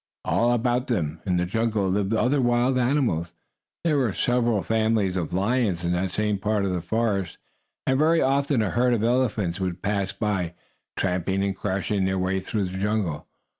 All 0.25 0.51
about 0.51 0.87
them, 0.87 1.21
in 1.27 1.37
the 1.37 1.45
jungle, 1.45 1.87
lived 1.87 2.11
other 2.11 2.41
wild 2.41 2.79
animals. 2.79 3.33
There 3.83 3.99
were 3.99 4.13
several 4.13 4.63
families 4.63 5.15
of 5.15 5.31
lions 5.31 5.83
in 5.83 5.91
that 5.91 6.09
same 6.09 6.39
part 6.39 6.65
of 6.65 6.71
the 6.71 6.81
forest, 6.81 7.37
and 7.85 7.99
very 7.99 8.19
often 8.19 8.63
a 8.63 8.71
herd 8.71 8.95
of 8.95 9.03
elephants 9.03 9.59
would 9.59 9.83
pass 9.83 10.11
by, 10.11 10.55
tramping 10.97 11.43
and 11.43 11.55
crashing 11.55 12.05
their 12.05 12.17
way 12.17 12.39
through 12.39 12.69
the 12.69 12.79
jungle. 12.79 13.27